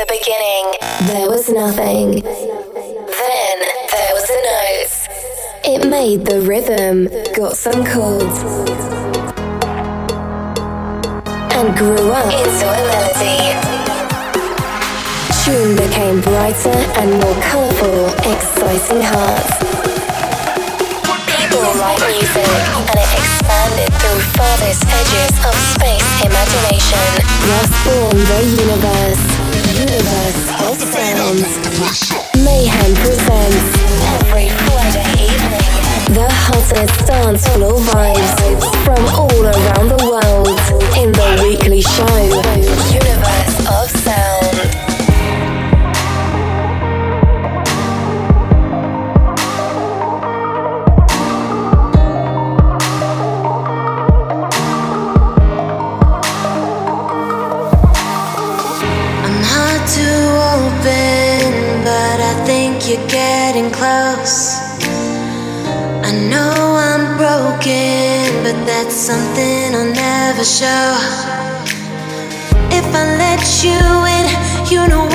[0.00, 0.64] the beginning,
[1.12, 2.24] there was nothing.
[2.24, 3.56] Then
[3.92, 4.96] there was a note.
[5.60, 7.04] It made the rhythm,
[7.36, 8.40] got some chords,
[11.52, 13.52] and grew up into a melody.
[15.44, 19.52] Tune became brighter and more colourful, exciting hearts.
[21.28, 22.48] People write music,
[22.88, 27.08] and it expanded through farthest edges of space imagination.
[27.52, 29.39] Thus born the universe.
[32.44, 33.78] Mayhem presents
[34.20, 35.64] every Friday evening.
[36.12, 40.48] The hottest dance floor vibes from all around the world
[40.98, 42.20] in the weekly show,
[42.92, 43.99] Universe of
[68.82, 70.96] that's something I'll never show.
[72.72, 73.80] If I let you
[74.16, 74.26] in,
[74.72, 75.09] you know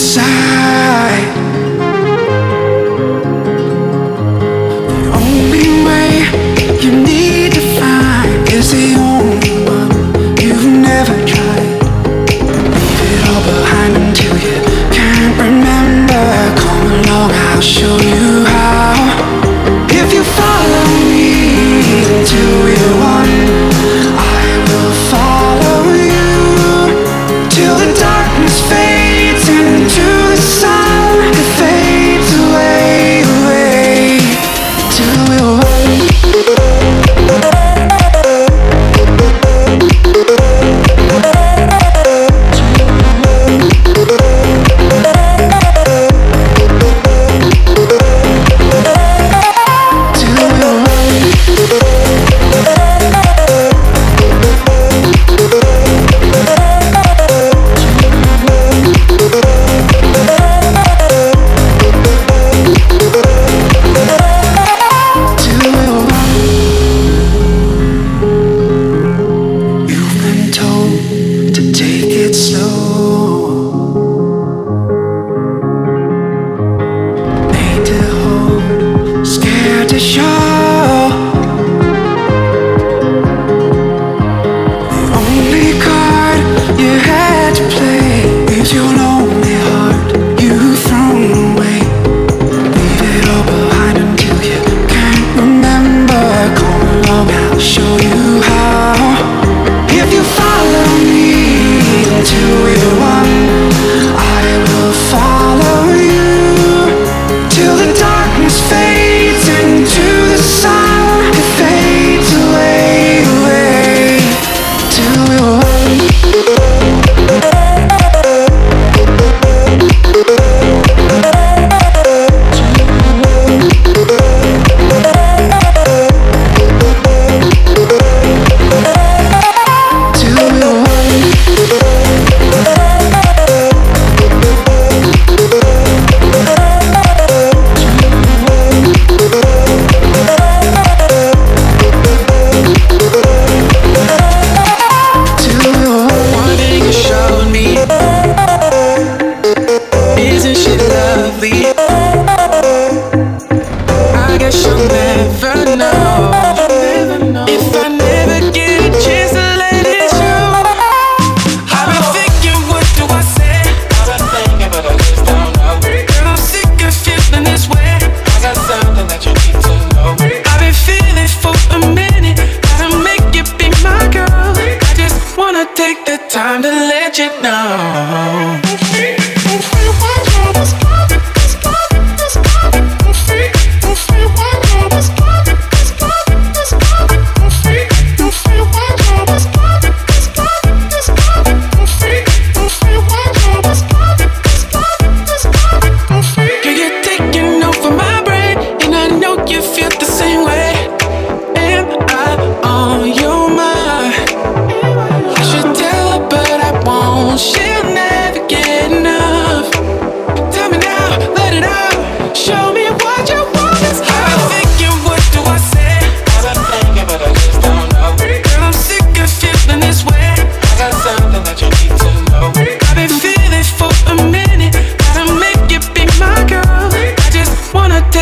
[0.00, 0.49] pensar.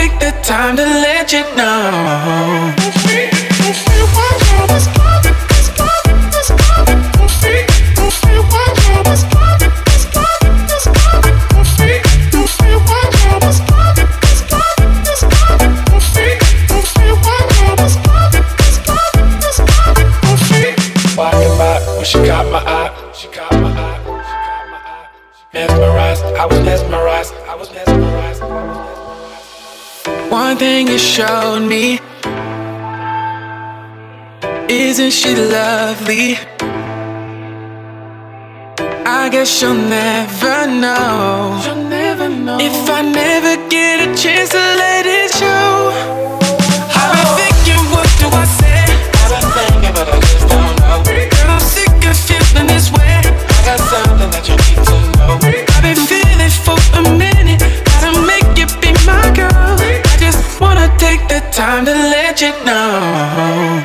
[0.09, 2.98] take the time to let you know.
[30.89, 32.01] you showed me.
[34.69, 36.37] Isn't she lovely?
[39.05, 41.61] I guess you'll never know.
[41.65, 42.59] You'll never know.
[42.59, 45.93] If I never get a chance to let it show.
[47.01, 48.81] I've been thinking, what do I say?
[49.23, 51.05] I've been thinking, but I just don't know.
[51.53, 53.21] I'm sick of feeling this way.
[53.21, 54.88] I got something that you need
[61.59, 63.83] time to let you know.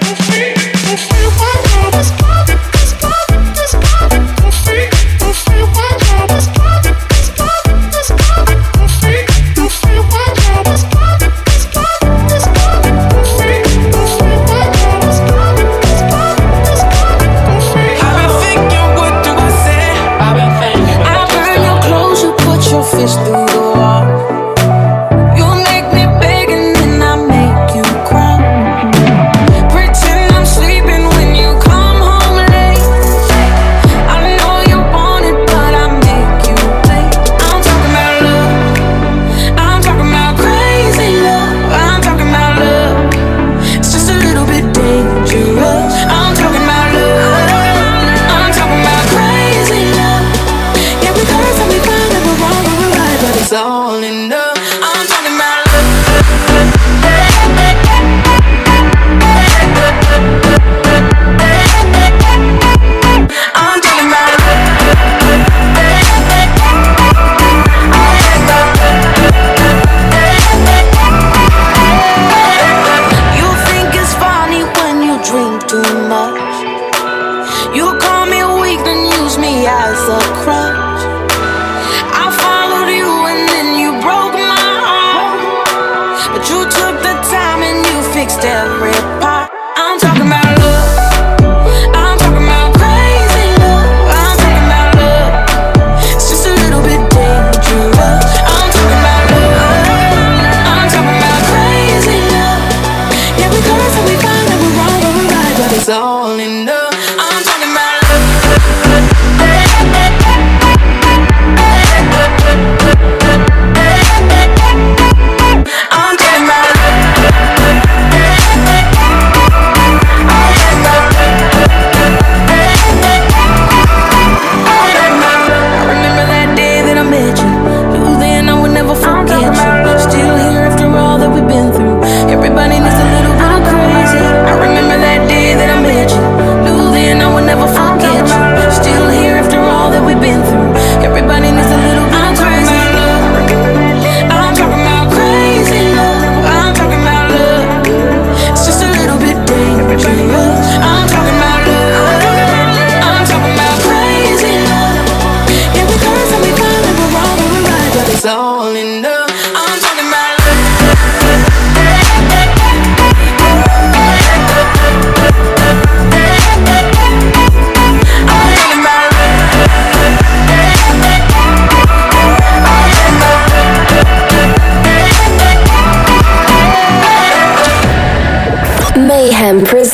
[53.53, 54.42] all enough.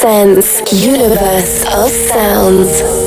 [0.01, 2.99] Presents Universe of Sounds.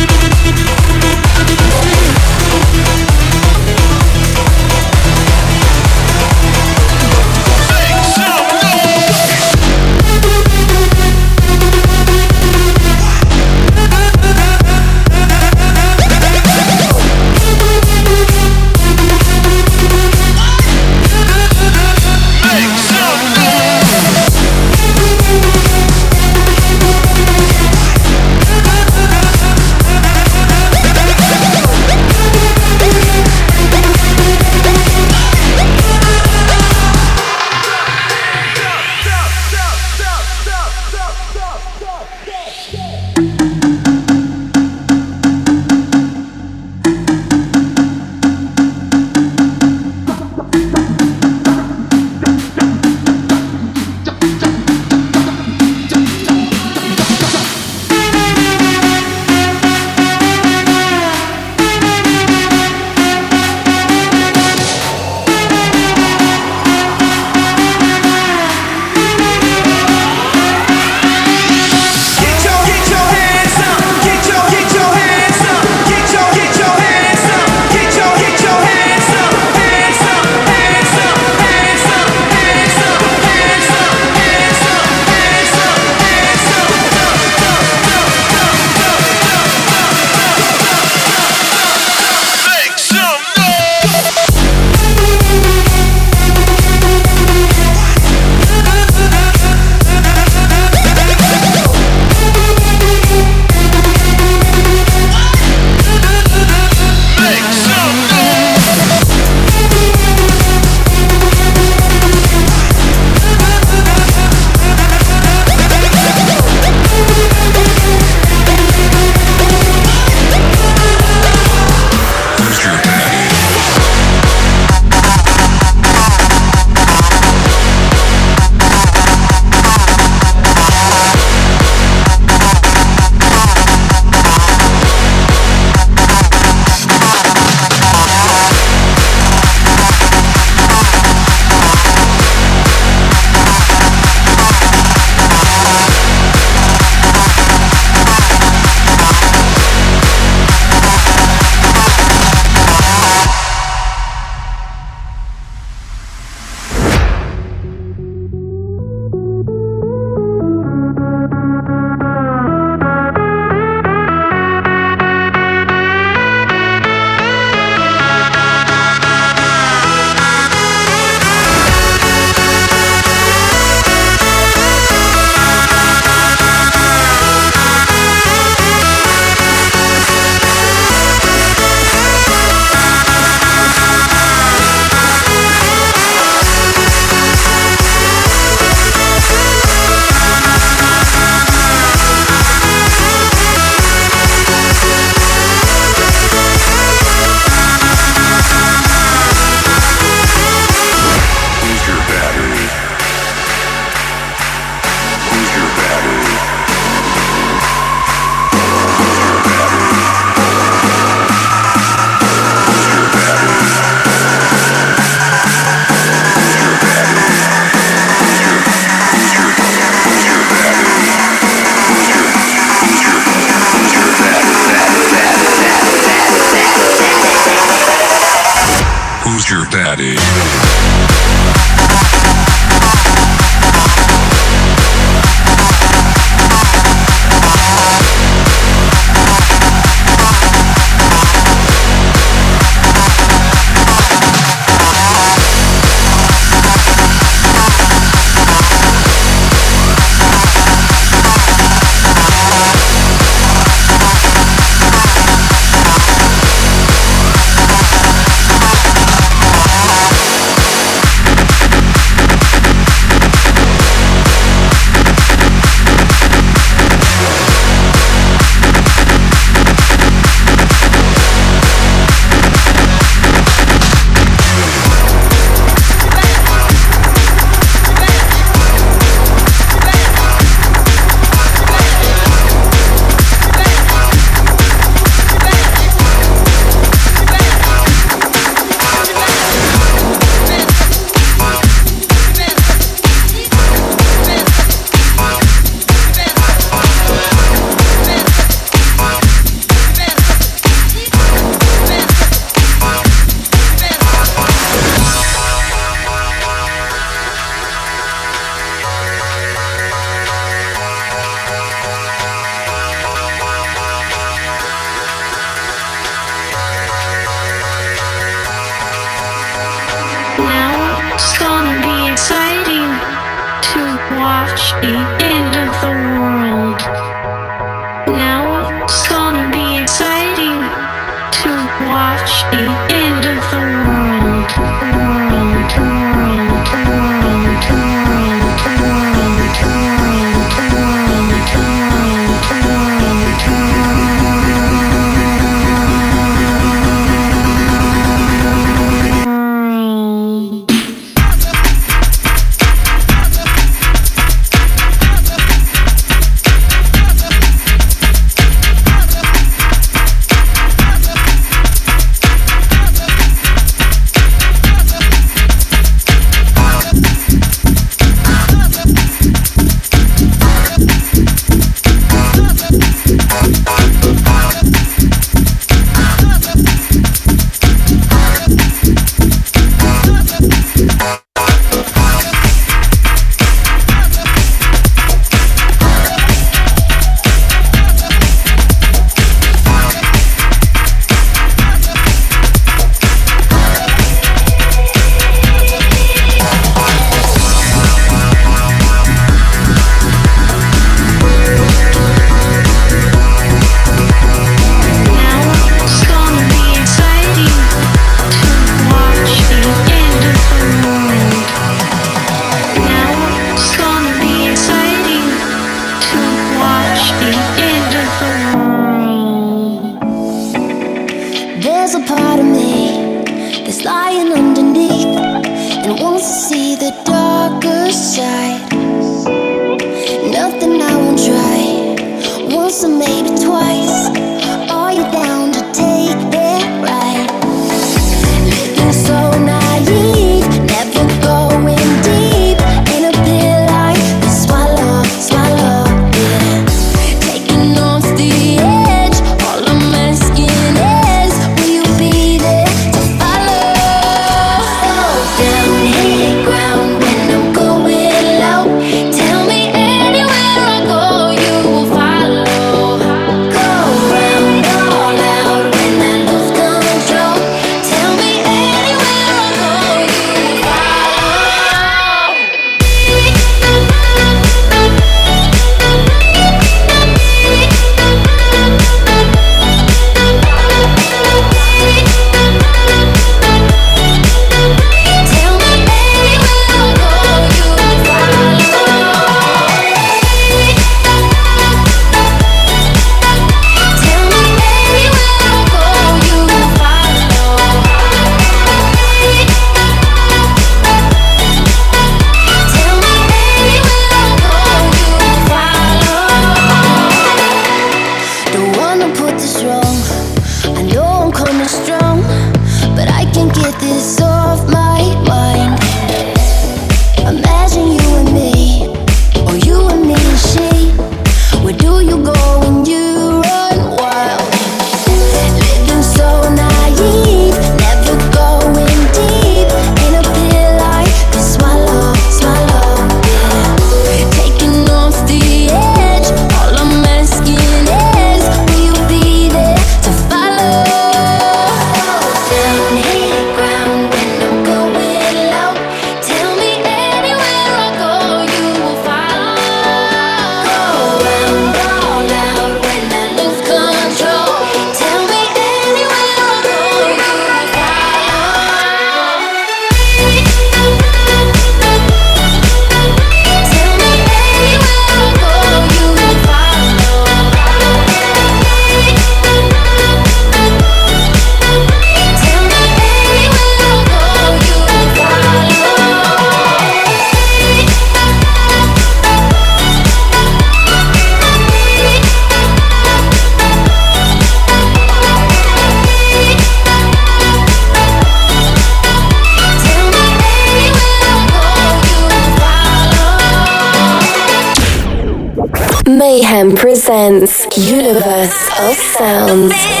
[596.61, 600.00] Mayhem presents Universe of Sounds.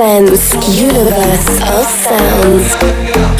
[0.00, 3.39] Presents Universe of Sounds.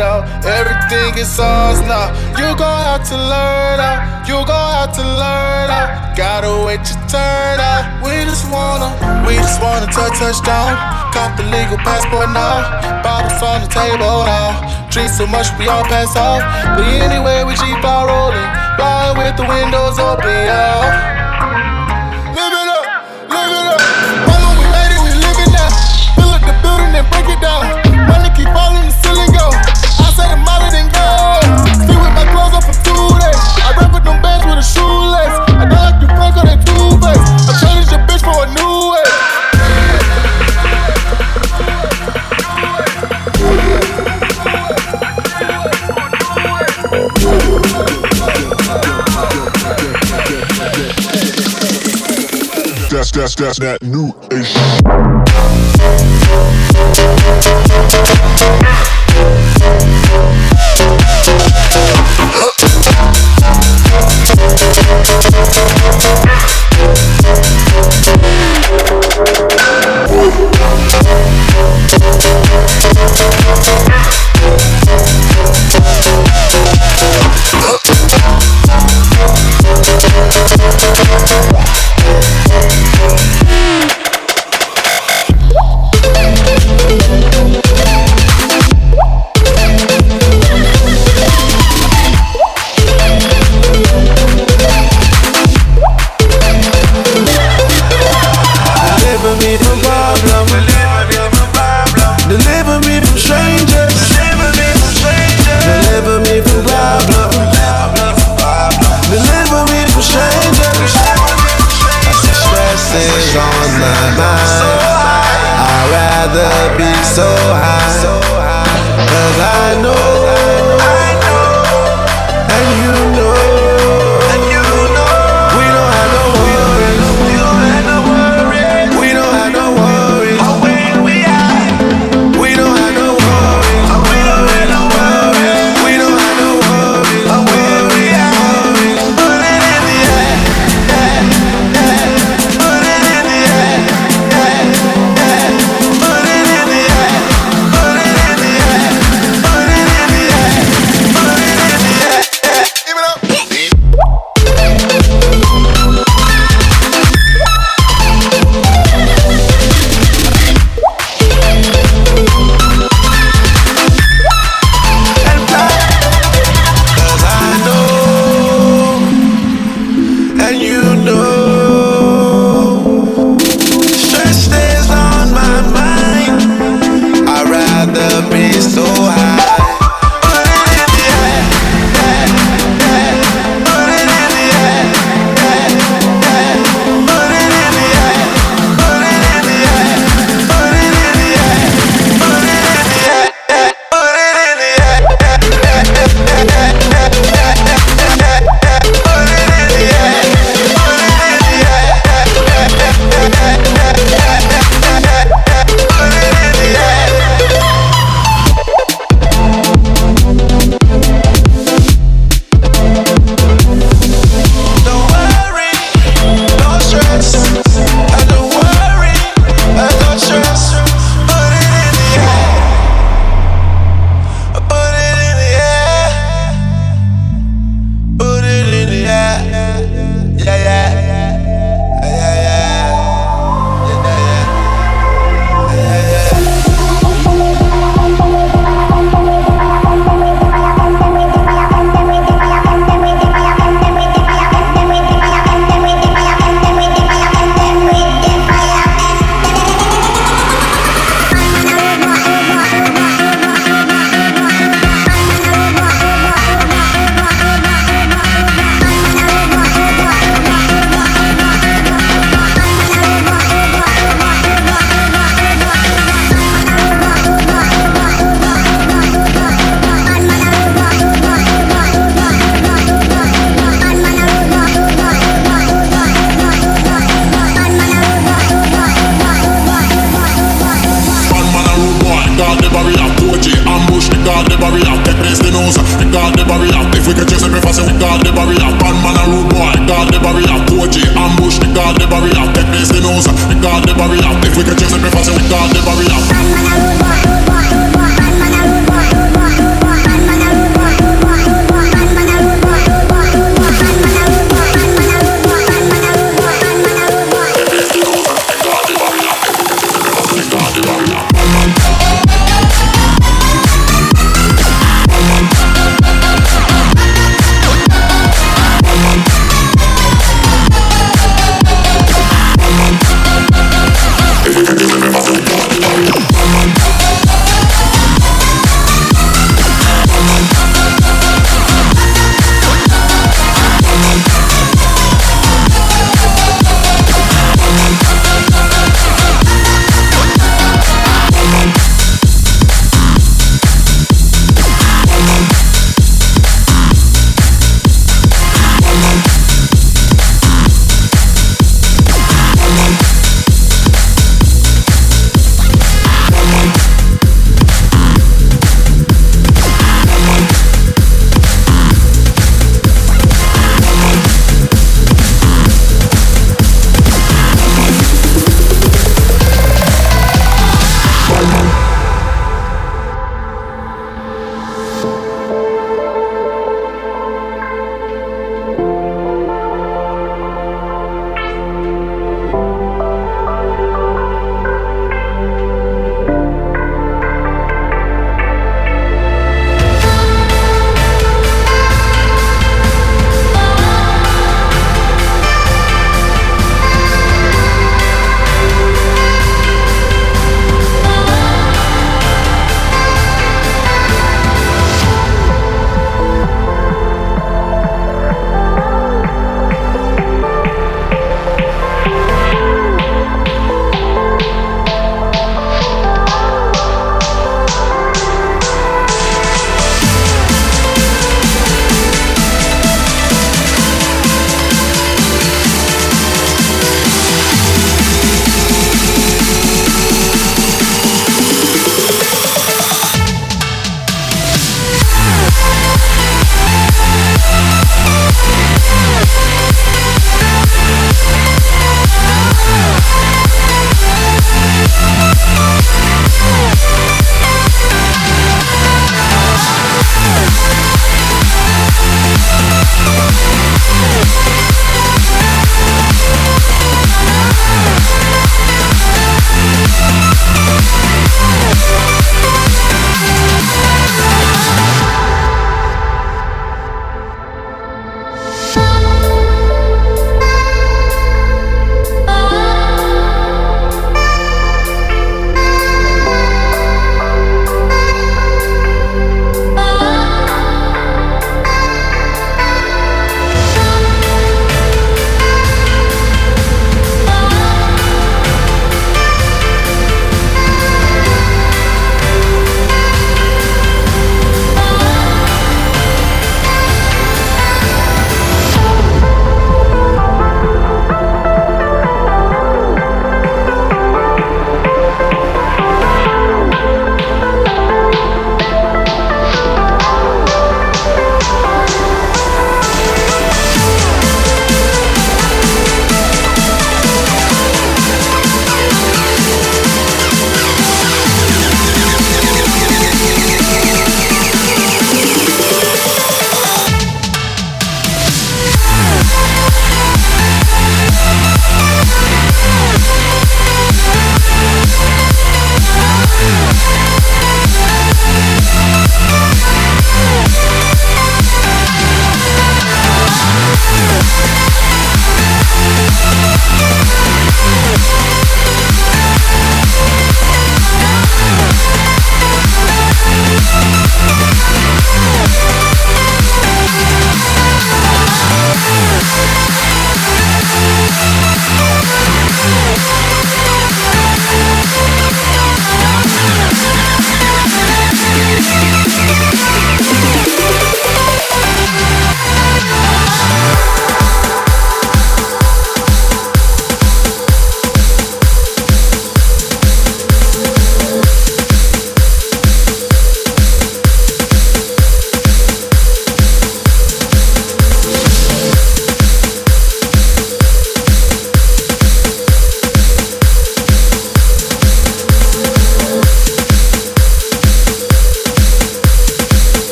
[0.00, 0.24] Out.
[0.44, 2.08] Everything is ours now.
[2.38, 4.28] You gon' have to learn out.
[4.28, 6.16] You gon' have to learn out.
[6.16, 8.02] Gotta wait your turn out.
[8.04, 8.94] We just wanna,
[9.26, 10.76] we just wanna touch touchdown.
[11.12, 13.02] Cop the legal passport now.
[13.02, 14.88] Bottles on the table now.
[14.90, 16.40] Drink so much we all pass out.
[16.76, 18.50] But anyway, we keep on rolling.
[18.76, 21.71] Flying with the windows open, yeah.
[53.22, 54.52] That's that's that new age.